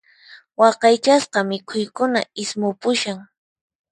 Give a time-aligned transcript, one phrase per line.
[0.59, 3.17] Waqaychasqa mikhuykuna ismupushan.